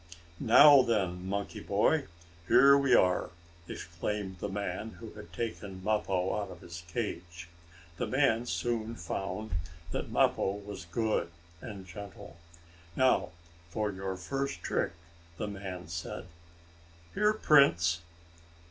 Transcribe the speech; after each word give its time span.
"Now 0.39 0.81
then, 0.81 1.29
monkey 1.29 1.59
boy, 1.59 2.07
here 2.47 2.75
we 2.75 2.95
are!" 2.95 3.29
exclaimed 3.67 4.39
the 4.39 4.49
man 4.49 4.93
who 4.93 5.11
had 5.13 5.31
taken 5.31 5.83
Mappo 5.83 6.35
out 6.41 6.49
of 6.49 6.61
his 6.61 6.83
cage. 6.91 7.49
The 7.97 8.07
man 8.07 8.47
soon 8.47 8.95
found 8.95 9.51
that 9.91 10.09
Mappo 10.09 10.53
was 10.53 10.85
good 10.85 11.29
and 11.61 11.85
gentle. 11.85 12.35
"Now 12.95 13.29
for 13.69 13.91
your 13.91 14.17
first 14.17 14.63
trick," 14.63 14.93
the 15.37 15.47
man 15.47 15.87
said. 15.87 16.25
"Here, 17.13 17.31
Prince!" 17.35 17.99